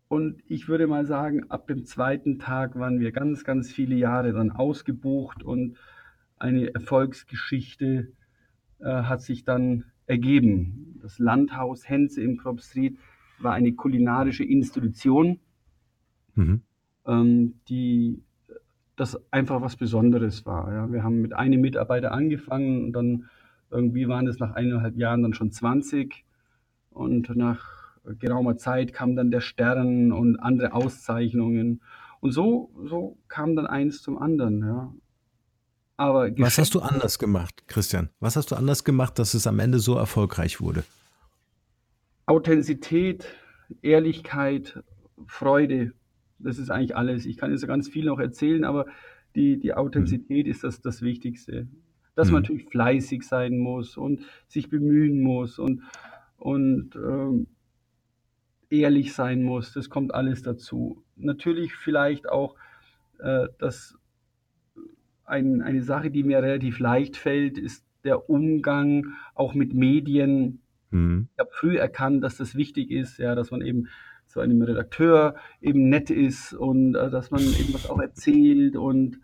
[0.09, 4.33] Und ich würde mal sagen, ab dem zweiten Tag waren wir ganz, ganz viele Jahre
[4.33, 5.77] dann ausgebucht und
[6.39, 8.13] eine Erfolgsgeschichte
[8.79, 10.99] äh, hat sich dann ergeben.
[11.03, 12.99] Das Landhaus Henze im Prop Street
[13.39, 15.41] war eine kulinarische Institution,
[16.35, 16.63] mhm.
[17.07, 18.23] ähm, die
[18.97, 20.73] das einfach was Besonderes war.
[20.73, 20.93] Ja.
[20.93, 23.29] Wir haben mit einem Mitarbeiter angefangen und dann
[23.71, 26.25] irgendwie waren es nach eineinhalb Jahren dann schon 20
[26.91, 27.77] und nach
[28.19, 31.83] geraumer Zeit kam dann der Stern und andere Auszeichnungen.
[32.21, 34.61] Und so, so kam dann eins zum anderen.
[34.61, 34.95] Ja.
[35.97, 38.11] Aber Was hast du anders gemacht, Christian?
[38.21, 40.85] Was hast du anders gemacht, dass es am Ende so erfolgreich wurde?
[42.27, 43.27] Authentizität,
[43.83, 44.83] Ehrlichkeit,
[45.27, 45.93] Freude,
[46.39, 47.25] das ist eigentlich alles.
[47.25, 48.87] Ich kann jetzt ganz viel noch erzählen, aber
[49.35, 50.51] die, die Authentizität mhm.
[50.51, 51.69] ist das, das Wichtigste.
[52.15, 52.35] Dass mhm.
[52.35, 55.83] man natürlich fleißig sein muss und sich bemühen muss und,
[56.37, 57.47] und ähm,
[58.71, 59.73] ehrlich sein muss.
[59.73, 61.05] Das kommt alles dazu.
[61.17, 62.57] Natürlich vielleicht auch,
[63.19, 63.97] äh, dass
[65.27, 70.61] ein, eine Sache, die mir relativ leicht fällt, ist der Umgang auch mit Medien.
[70.91, 71.29] Mhm.
[71.35, 73.89] Ich habe früh erkannt, dass das wichtig ist, ja, dass man eben
[74.27, 79.21] zu einem Redakteur eben nett ist und äh, dass man eben was auch erzählt und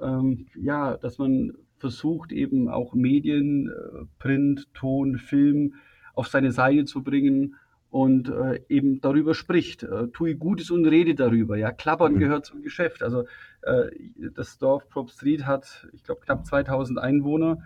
[0.00, 5.74] ähm, ja, dass man versucht eben auch Medien, äh, Print, Ton, Film
[6.14, 7.56] auf seine Seite zu bringen
[7.92, 9.82] und äh, eben darüber spricht.
[9.82, 11.58] Äh, tue Gutes und rede darüber.
[11.58, 12.20] Ja, Klappern mhm.
[12.20, 13.02] gehört zum Geschäft.
[13.02, 13.26] Also
[13.60, 13.90] äh,
[14.34, 17.58] das Dorf Prop Street hat, ich glaube, knapp 2000 Einwohner.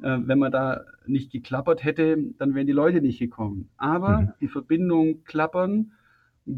[0.00, 3.68] Äh, wenn man da nicht geklappert hätte, dann wären die Leute nicht gekommen.
[3.76, 4.32] Aber mhm.
[4.40, 5.90] die Verbindung Klappern,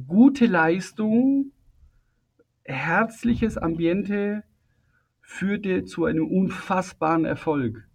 [0.07, 1.53] gute Leistung,
[2.65, 4.45] herzliches Ambiente
[5.23, 7.89] führte zu einem unfassbaren Erfolg.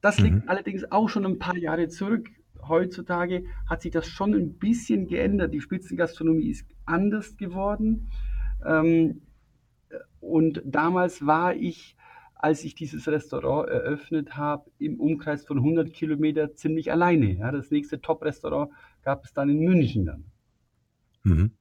[0.00, 0.48] Das liegt mhm.
[0.48, 2.28] allerdings auch schon ein paar Jahre zurück
[2.68, 5.52] heutzutage hat sich das schon ein bisschen geändert.
[5.54, 8.08] Die Spitzengastronomie ist anders geworden.
[8.64, 9.22] Ähm,
[10.20, 11.96] und damals war ich,
[12.34, 17.32] als ich dieses Restaurant eröffnet habe, im Umkreis von 100 Kilometer ziemlich alleine.
[17.38, 18.70] Ja, das nächste Top-Restaurant
[19.02, 20.24] gab es dann in München dann.
[21.22, 21.52] Mhm.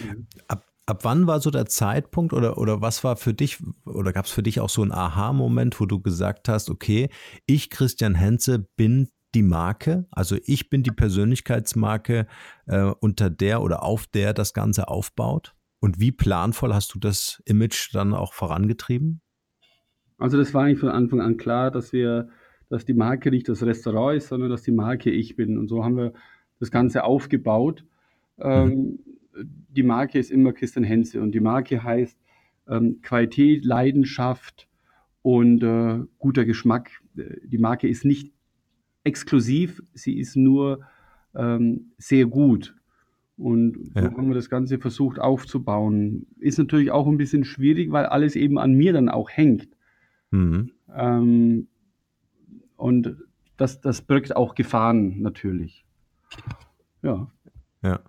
[0.00, 0.26] Mhm.
[0.48, 4.24] Ab, ab wann war so der Zeitpunkt oder, oder was war für dich oder gab
[4.24, 7.08] es für dich auch so einen Aha-Moment, wo du gesagt hast, okay,
[7.46, 12.26] ich, Christian Henze, bin die Marke, also ich bin die Persönlichkeitsmarke,
[12.66, 15.54] äh, unter der oder auf der das Ganze aufbaut?
[15.80, 19.20] Und wie planvoll hast du das Image dann auch vorangetrieben?
[20.18, 22.28] Also das war eigentlich von Anfang an klar, dass wir,
[22.68, 25.58] dass die Marke nicht das Restaurant ist, sondern dass die Marke ich bin.
[25.58, 26.12] Und so haben wir
[26.60, 27.84] das Ganze aufgebaut.
[28.38, 28.98] Ähm, mhm.
[29.70, 32.16] Die Marke ist immer Christian Henze und die Marke heißt
[32.68, 34.68] ähm, Qualität, Leidenschaft
[35.22, 36.90] und äh, guter Geschmack.
[37.14, 38.31] Die Marke ist nicht
[39.04, 40.80] exklusiv, sie ist nur
[41.34, 42.74] ähm, sehr gut.
[43.36, 44.16] Und so ja.
[44.16, 46.26] haben wir das Ganze versucht aufzubauen.
[46.38, 49.68] Ist natürlich auch ein bisschen schwierig, weil alles eben an mir dann auch hängt.
[50.30, 50.70] Mhm.
[50.94, 51.68] Ähm,
[52.76, 53.16] und
[53.56, 55.84] das, das birgt auch Gefahren natürlich.
[57.02, 57.30] Ja.
[57.82, 58.00] Ja.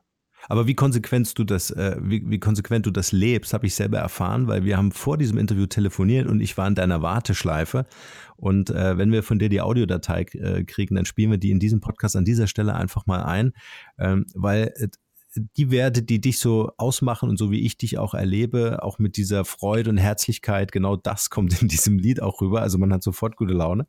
[0.50, 4.00] Aber wie konsequent du das, äh, wie, wie konsequent du das lebst, habe ich selber
[4.00, 7.86] erfahren, weil wir haben vor diesem Interview telefoniert und ich war in deiner Warteschleife.
[8.36, 11.60] Und äh, wenn wir von dir die Audiodatei äh, kriegen, dann spielen wir die in
[11.60, 13.54] diesem Podcast an dieser Stelle einfach mal ein,
[13.98, 14.88] ähm, weil äh,
[15.58, 19.18] die Werte, die dich so ausmachen und so wie ich dich auch erlebe, auch mit
[19.18, 22.62] dieser Freude und Herzlichkeit, genau das kommt in diesem Lied auch rüber.
[22.62, 23.88] Also man hat sofort gute Laune.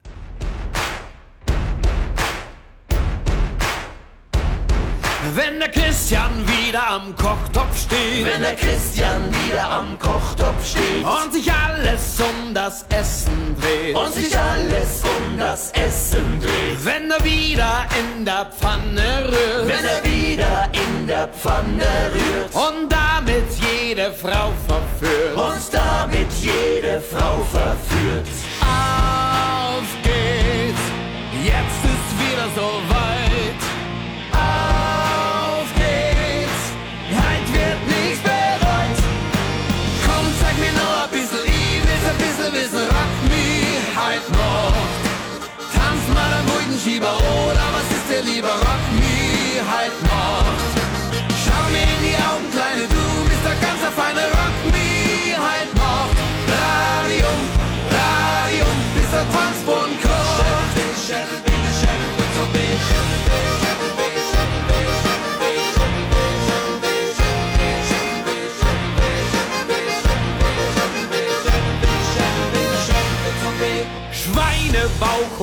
[5.33, 8.27] Wenn der Christian wieder am Kochtopf steht.
[8.27, 11.03] Wenn der Christian wieder am Kochtopf steht.
[11.03, 13.97] Und sich alles um das Essen dreht.
[13.97, 16.85] Und sich alles um das Essen dreht.
[16.85, 19.67] Wenn er wieder in der Pfanne rührt.
[19.67, 22.55] Wenn er wieder in der Pfanne rührt.
[22.55, 25.37] Und damit jede Frau verführt.
[25.37, 28.27] Und damit jede Frau verführt.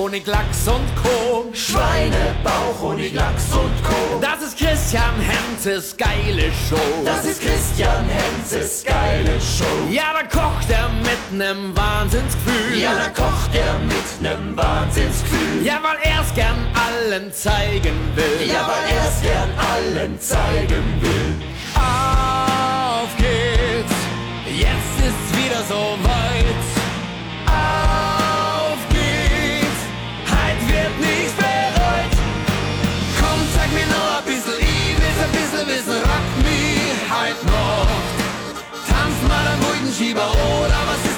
[0.02, 1.46] Honig, Lachs und Co.
[1.54, 4.20] Schweinebauch, Honig, Lachs und Co.
[4.20, 7.04] Das ist Christian Henzes geile Show.
[7.06, 9.92] Das ist Christian Henzes geile Show.
[9.92, 12.80] Ja, da kocht er mit nem Wahnsinnsgefühl.
[12.80, 15.64] Ja, da kocht er mit nem Wahnsinnsgefühl.
[15.64, 18.48] Ja, weil er's gern allen zeigen will.
[18.48, 21.36] Ja, weil er's gern allen zeigen will.
[21.76, 23.94] Auf geht's,
[24.48, 26.71] jetzt ist's wieder so weit.
[40.02, 41.11] Am Schieber oder was ist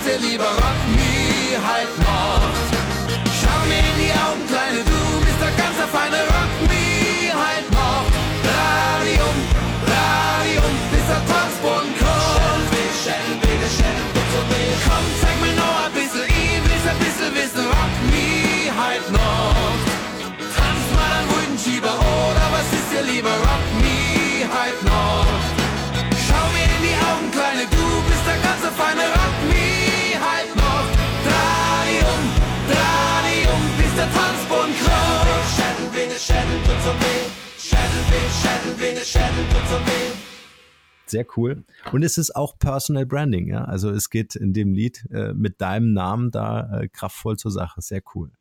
[41.14, 41.64] Sehr cool.
[41.92, 43.66] Und es ist auch Personal Branding, ja.
[43.66, 47.82] Also es geht in dem Lied äh, mit deinem Namen da äh, kraftvoll zur Sache.
[47.82, 48.32] Sehr cool.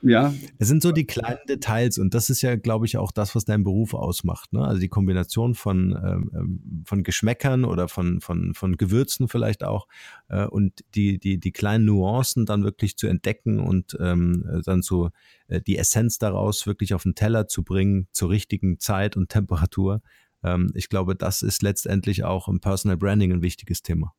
[0.00, 0.32] Ja.
[0.58, 3.44] Es sind so die kleinen Details und das ist ja, glaube ich, auch das, was
[3.44, 4.52] dein Beruf ausmacht.
[4.52, 4.64] Ne?
[4.64, 9.88] Also die Kombination von, ähm, ähm, von Geschmäckern oder von, von, von Gewürzen vielleicht auch
[10.28, 15.10] äh, und die, die, die kleinen Nuancen dann wirklich zu entdecken und ähm, dann so
[15.48, 20.00] äh, die Essenz daraus wirklich auf den Teller zu bringen zur richtigen Zeit und Temperatur.
[20.44, 24.14] Ähm, ich glaube, das ist letztendlich auch im Personal Branding ein wichtiges Thema.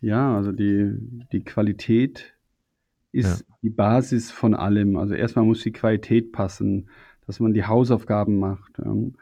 [0.00, 0.96] Ja, also die,
[1.30, 2.34] die Qualität
[3.12, 3.56] ist ja.
[3.62, 4.96] die Basis von allem.
[4.96, 6.88] Also erstmal muss die Qualität passen,
[7.26, 8.78] dass man die Hausaufgaben macht.
[8.78, 9.14] Ähm,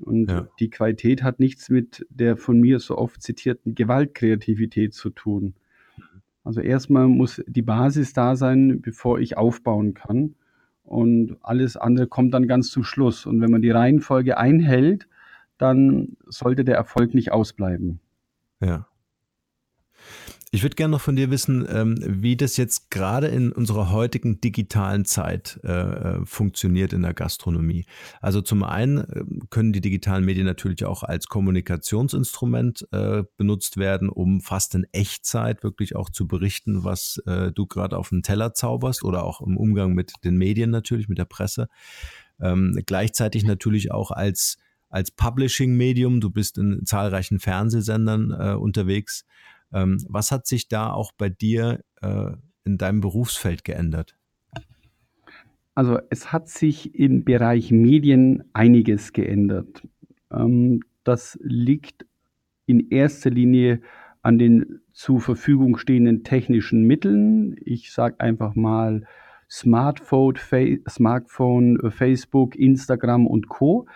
[0.00, 0.48] und ja.
[0.60, 5.54] die Qualität hat nichts mit der von mir so oft zitierten Gewaltkreativität zu tun.
[6.44, 10.34] Also erstmal muss die Basis da sein, bevor ich aufbauen kann.
[10.82, 13.26] Und alles andere kommt dann ganz zum Schluss.
[13.26, 15.08] Und wenn man die Reihenfolge einhält,
[15.58, 18.00] dann sollte der Erfolg nicht ausbleiben.
[18.60, 18.86] Ja.
[20.50, 24.40] Ich würde gerne noch von dir wissen, ähm, wie das jetzt gerade in unserer heutigen
[24.40, 27.84] digitalen Zeit äh, äh, funktioniert in der Gastronomie.
[28.22, 32.86] Also zum einen äh, können die digitalen Medien natürlich auch als Kommunikationsinstrument
[33.36, 37.20] benutzt werden, um fast in Echtzeit wirklich auch zu berichten, was
[37.54, 41.18] du gerade auf den Teller zauberst oder auch im Umgang mit den Medien natürlich, mit
[41.18, 41.68] der Presse.
[42.40, 44.56] Ähm, gleichzeitig natürlich auch als
[44.88, 46.20] als Publishing-Medium.
[46.20, 49.26] Du bist in zahlreichen Fernsehsendern unterwegs.
[49.72, 52.32] Ähm, was hat sich da auch bei dir äh,
[52.64, 54.16] in deinem Berufsfeld geändert?
[55.74, 59.82] Also es hat sich im Bereich Medien einiges geändert.
[60.32, 62.04] Ähm, das liegt
[62.66, 63.80] in erster Linie
[64.22, 67.56] an den zur Verfügung stehenden technischen Mitteln.
[67.64, 69.04] Ich sage einfach mal
[69.48, 70.34] Smartphone,
[70.88, 73.86] Smartphone, Facebook, Instagram und Co.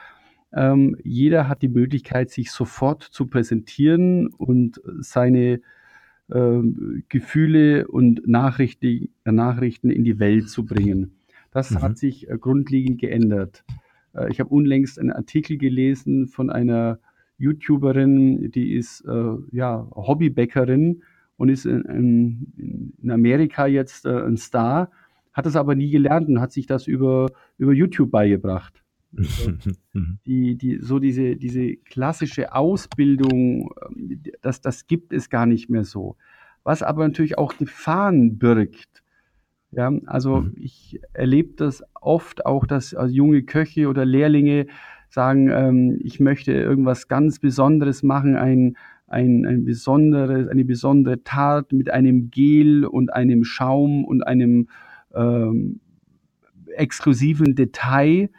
[0.55, 5.61] Ähm, jeder hat die Möglichkeit, sich sofort zu präsentieren und seine
[6.31, 11.17] ähm, Gefühle und Nachrichten, Nachrichten in die Welt zu bringen.
[11.51, 11.83] Das mhm.
[11.83, 13.65] hat sich äh, grundlegend geändert.
[14.15, 16.99] Äh, ich habe unlängst einen Artikel gelesen von einer
[17.39, 21.03] YouTuberin, die ist äh, ja, Hobbybäckerin
[21.37, 24.91] und ist in, in, in Amerika jetzt äh, ein Star,
[25.33, 28.82] hat das aber nie gelernt und hat sich das über, über YouTube beigebracht.
[29.13, 30.19] Mhm.
[30.27, 35.85] die, die, so diese, diese klassische Ausbildung, ähm, das, das gibt es gar nicht mehr
[35.85, 36.17] so.
[36.65, 39.03] Was aber natürlich auch Gefahren birgt.
[39.71, 40.55] Ja, also mhm.
[40.57, 44.67] ich erlebe das oft auch, dass also junge Köche oder Lehrlinge
[45.09, 51.73] sagen, ähm, ich möchte irgendwas ganz Besonderes machen, ein, ein, ein besonderes, eine besondere Tat
[51.73, 54.69] mit einem Gel und einem Schaum und einem
[55.15, 55.81] ähm,
[56.77, 58.31] exklusiven Detail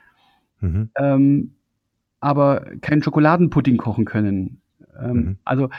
[0.63, 0.89] mhm.
[0.97, 1.55] ähm,
[2.19, 4.61] aber keinen Schokoladenpudding kochen können.
[4.99, 5.37] Ähm, mhm.
[5.43, 5.69] Also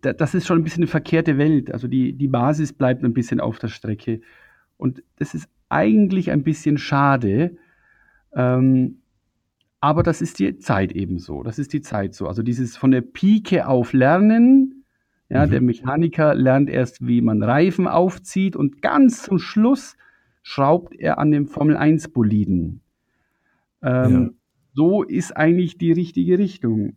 [0.00, 1.72] das ist schon ein bisschen eine verkehrte Welt.
[1.72, 4.20] Also die, die Basis bleibt ein bisschen auf der Strecke.
[4.76, 7.56] Und das ist eigentlich ein bisschen schade.
[8.32, 8.98] Ähm,
[9.80, 11.42] aber das ist die Zeit ebenso.
[11.42, 12.26] Das ist die Zeit so.
[12.26, 14.84] Also dieses von der Pike auf Lernen.
[15.28, 15.50] Ja, mhm.
[15.50, 19.96] der Mechaniker lernt erst, wie man Reifen aufzieht und ganz zum Schluss
[20.42, 22.80] schraubt er an dem Formel 1 Boliden.
[23.82, 24.30] Ähm, ja.
[24.74, 26.96] So ist eigentlich die richtige Richtung.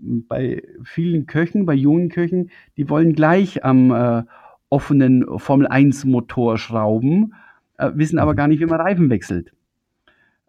[0.00, 4.22] Bei vielen Köchen, bei jungen Köchen, die wollen gleich am äh,
[4.70, 7.34] offenen Formel-1-Motor schrauben,
[7.78, 8.36] äh, wissen aber mhm.
[8.36, 9.52] gar nicht, wie man Reifen wechselt.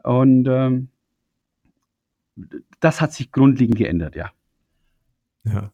[0.04, 0.90] Und ähm,
[2.80, 4.32] das hat sich grundlegend geändert, ja.
[5.44, 5.72] Ja.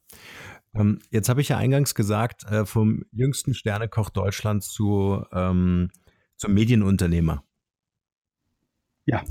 [0.74, 5.91] Ähm, jetzt habe ich ja eingangs gesagt, äh, vom jüngsten Sternekoch Deutschlands zu, ähm,
[6.36, 7.44] zum Medienunternehmer.
[9.06, 9.24] Ja.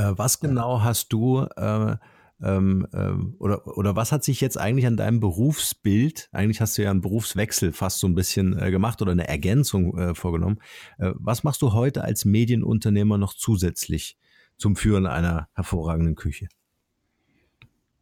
[0.00, 1.96] Äh, was genau hast du äh,
[2.42, 6.82] ähm, äh, oder, oder was hat sich jetzt eigentlich an deinem Berufsbild, eigentlich hast du
[6.82, 10.58] ja einen Berufswechsel fast so ein bisschen äh, gemacht oder eine Ergänzung äh, vorgenommen.
[10.98, 14.16] Äh, was machst du heute als Medienunternehmer noch zusätzlich
[14.56, 16.48] zum Führen einer hervorragenden Küche?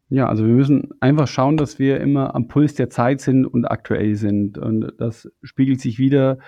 [0.08, 3.64] Ja, also wir müssen einfach schauen, dass wir immer am Puls der Zeit sind und
[3.64, 4.56] aktuell sind.
[4.56, 6.38] Und das spiegelt sich wieder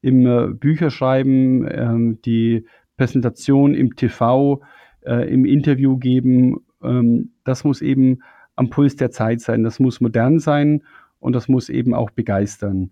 [0.00, 2.64] im Bücherschreiben, ähm, die
[2.96, 4.62] Präsentation im TV,
[5.04, 6.60] äh, im Interview geben.
[6.82, 8.22] Ähm, das muss eben
[8.56, 10.82] am Puls der Zeit sein, das muss modern sein
[11.18, 12.90] und das muss eben auch begeistern.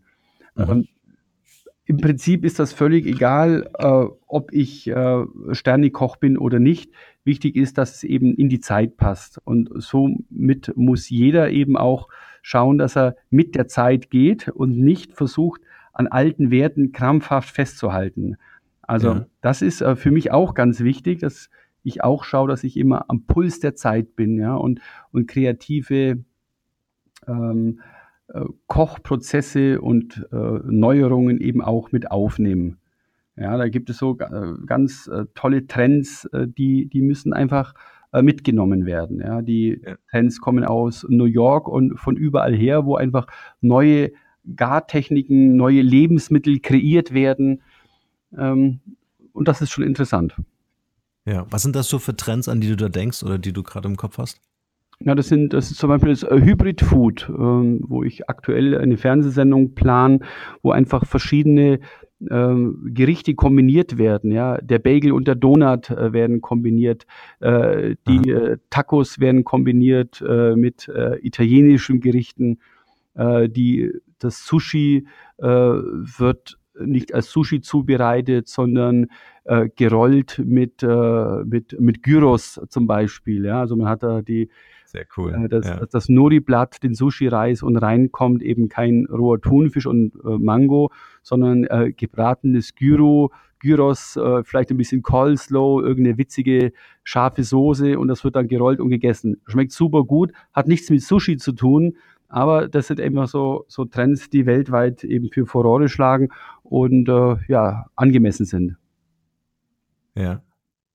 [0.54, 0.88] Mhm.
[1.84, 6.92] Im Prinzip ist das völlig egal, äh, ob ich äh, Sternekoch bin oder nicht.
[7.24, 9.40] Wichtig ist, dass es eben in die Zeit passt.
[9.42, 12.08] Und somit muss jeder eben auch
[12.42, 15.62] schauen, dass er mit der Zeit geht und nicht versucht,
[15.94, 18.36] an alten Werten krampfhaft festzuhalten.
[18.82, 19.26] Also ja.
[19.40, 21.48] das ist äh, für mich auch ganz wichtig, dass
[21.88, 24.80] ich auch schaue, dass ich immer am Puls der Zeit bin, ja, und,
[25.10, 26.22] und kreative
[27.26, 27.80] ähm,
[28.28, 32.76] äh, Kochprozesse und äh, Neuerungen eben auch mit aufnehme.
[33.36, 37.74] Ja, da gibt es so äh, ganz äh, tolle Trends, die, die müssen einfach
[38.22, 39.20] mitgenommen werden.
[39.20, 39.96] Ja, die ja.
[40.10, 43.26] Trends kommen aus New York und von überall her, wo einfach
[43.60, 44.12] neue
[44.56, 47.60] Gartechniken, neue Lebensmittel kreiert werden.
[48.36, 48.80] Ähm,
[49.32, 50.36] und das ist schon interessant.
[51.28, 53.62] Ja, was sind das so für Trends, an die du da denkst oder die du
[53.62, 54.40] gerade im Kopf hast?
[55.00, 58.76] Ja, das sind, das ist zum Beispiel das äh, Hybrid Food, ähm, wo ich aktuell
[58.76, 60.24] eine Fernsehsendung plan,
[60.62, 61.80] wo einfach verschiedene
[62.30, 64.32] ähm, Gerichte kombiniert werden.
[64.32, 67.06] Ja, der Bagel und der Donut äh, werden kombiniert,
[67.40, 72.58] äh, die äh, Tacos werden kombiniert äh, mit äh, italienischen Gerichten,
[73.20, 75.08] die das Sushi
[75.38, 79.06] wird nicht als Sushi zubereitet, sondern
[79.44, 83.44] äh, gerollt mit, äh, mit, mit Gyros zum Beispiel.
[83.44, 83.60] Ja?
[83.60, 84.48] Also man hat da die,
[84.84, 85.34] sehr cool.
[85.34, 85.84] Äh, das, ja.
[85.90, 90.90] das Nori-Blatt, den Sushi-Reis und reinkommt eben kein roher Thunfisch und äh, Mango,
[91.22, 96.72] sondern äh, gebratenes Gyro, Gyros, äh, vielleicht ein bisschen Coleslaw, irgendeine witzige
[97.04, 99.40] scharfe Soße und das wird dann gerollt und gegessen.
[99.46, 101.96] Schmeckt super gut, hat nichts mit Sushi zu tun,
[102.28, 106.28] aber das sind eben so, so Trends, die weltweit eben für Furore schlagen
[106.70, 108.76] und äh, ja, angemessen sind.
[110.14, 110.42] Ja,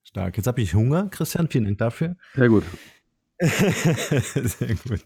[0.03, 0.37] stark.
[0.37, 2.15] Jetzt habe ich Hunger, Christian, vielen Dank dafür.
[2.35, 2.63] Sehr gut.
[3.39, 5.03] Sehr gut.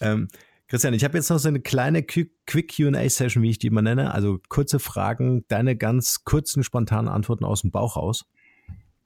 [0.00, 0.28] Ähm,
[0.68, 4.12] Christian, ich habe jetzt noch so eine kleine Quick QA-Session, wie ich die immer nenne.
[4.12, 8.26] Also kurze Fragen, deine ganz kurzen, spontanen Antworten aus dem Bauch raus.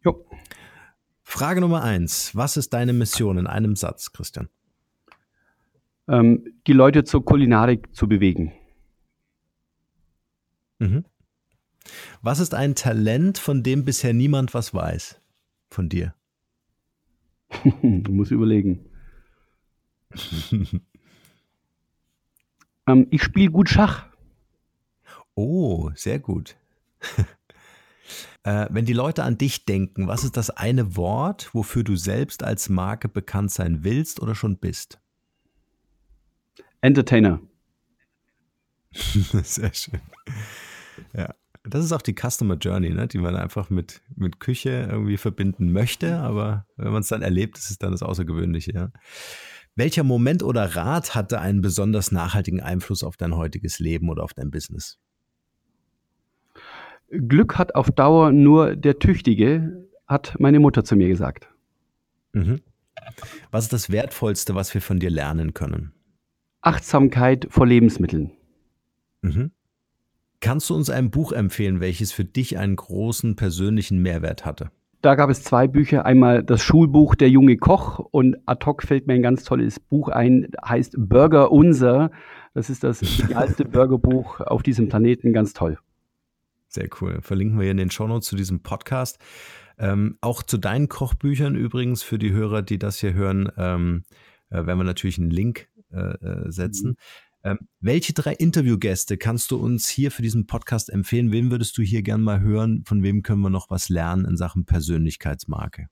[0.05, 0.27] Jo.
[1.23, 2.35] Frage Nummer eins.
[2.35, 4.49] Was ist deine Mission in einem Satz, Christian?
[6.09, 8.53] Ähm, die Leute zur Kulinarik zu bewegen.
[10.83, 11.05] Mhm.
[12.23, 15.21] Was ist ein Talent, von dem bisher niemand was weiß?
[15.71, 16.15] Von dir?
[17.83, 18.85] du musst überlegen.
[22.87, 24.07] ähm, ich spiele gut Schach.
[25.35, 26.57] Oh, sehr gut.
[28.43, 32.43] äh, wenn die Leute an dich denken, was ist das eine Wort, wofür du selbst
[32.43, 35.01] als Marke bekannt sein willst oder schon bist?
[36.81, 37.41] Entertainer.
[38.93, 40.01] Sehr schön.
[41.17, 41.35] Ja.
[41.65, 45.71] Das ist auch die Customer Journey, ne, die man einfach mit, mit Küche irgendwie verbinden
[45.71, 48.73] möchte, aber wenn man es dann erlebt, ist es dann das Außergewöhnliche.
[48.73, 48.91] Ja.
[49.77, 54.35] Welcher Moment oder Rat hatte einen besonders nachhaltigen Einfluss auf dein heutiges Leben oder auf
[54.35, 54.99] dein Business?
[57.11, 61.49] Glück hat auf Dauer nur der Tüchtige, hat meine Mutter zu mir gesagt.
[62.33, 62.61] Mhm.
[63.51, 65.93] Was ist das Wertvollste, was wir von dir lernen können?
[66.61, 68.33] Achtsamkeit vor Lebensmitteln.
[69.23, 69.53] Mhm.
[70.43, 74.73] Kannst du uns ein Buch empfehlen, welches für dich einen großen persönlichen Mehrwert hatte?
[75.01, 76.05] Da gab es zwei Bücher.
[76.05, 80.09] Einmal das Schulbuch Der junge Koch und ad hoc fällt mir ein ganz tolles Buch
[80.09, 82.11] ein, heißt Burger Unser.
[82.55, 85.33] Das ist das idealste Burgerbuch auf diesem Planeten.
[85.33, 85.79] Ganz toll.
[86.67, 87.21] Sehr cool.
[87.23, 89.21] Verlinken wir in den Shownotes zu diesem Podcast.
[89.79, 94.03] Ähm, auch zu deinen Kochbüchern übrigens für die Hörer, die das hier hören, ähm,
[94.51, 96.91] äh, werden wir natürlich einen Link äh, äh setzen.
[96.91, 97.32] Mhm.
[97.45, 101.33] Ähm, welche drei Interviewgäste kannst du uns hier für diesen Podcast empfehlen?
[101.33, 102.85] Wen würdest du hier gern mal hören?
[102.87, 105.89] Von wem können wir noch was lernen in Sachen Persönlichkeitsmarke?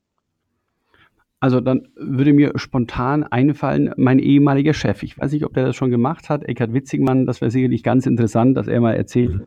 [1.41, 5.03] Also dann würde mir spontan einfallen, mein ehemaliger Chef.
[5.03, 7.25] Ich weiß nicht, ob der das schon gemacht hat, Eckhard Witzigmann.
[7.25, 9.47] Das wäre sicherlich ganz interessant, dass er mal erzählt, mhm.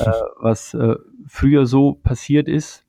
[0.00, 0.96] äh, was äh,
[1.28, 2.84] früher so passiert ist.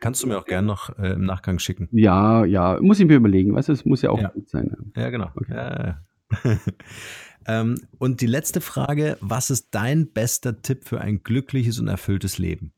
[0.00, 1.88] Kannst du mir auch gerne noch äh, im Nachgang schicken.
[1.92, 3.54] Ja, ja, muss ich mir überlegen.
[3.54, 4.28] Weißt du, es muss ja auch ja.
[4.28, 4.74] gut sein.
[4.96, 5.30] Ja, genau.
[5.34, 5.54] Okay.
[5.54, 6.00] Ja,
[7.46, 12.38] ähm, und die letzte Frage: Was ist dein bester Tipp für ein glückliches und erfülltes
[12.38, 12.72] Leben?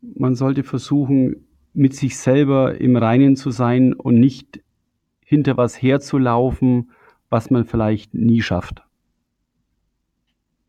[0.00, 4.62] Man sollte versuchen, mit sich selber im Reinen zu sein und nicht
[5.20, 6.90] hinter was herzulaufen,
[7.28, 8.82] was man vielleicht nie schafft.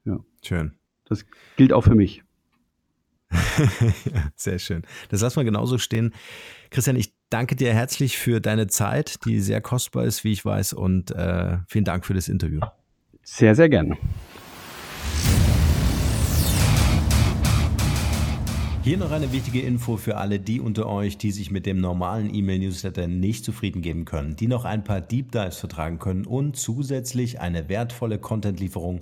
[0.04, 0.20] Ja.
[0.44, 0.74] Schön.
[1.06, 1.26] Das
[1.56, 2.25] gilt auch für mich.
[4.36, 4.84] sehr schön.
[5.10, 6.14] Das lassen wir genauso stehen.
[6.70, 10.74] Christian, ich danke dir herzlich für deine Zeit, die sehr kostbar ist, wie ich weiß,
[10.74, 12.62] und äh, vielen Dank für das Interview.
[13.24, 13.98] Sehr, sehr gerne.
[18.86, 22.32] Hier noch eine wichtige Info für alle die unter euch, die sich mit dem normalen
[22.32, 27.40] E-Mail-Newsletter nicht zufrieden geben können, die noch ein paar Deep Dives vertragen können und zusätzlich
[27.40, 29.02] eine wertvolle Content-Lieferung